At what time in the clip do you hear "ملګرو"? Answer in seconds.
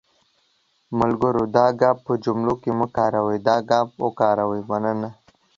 0.99-1.43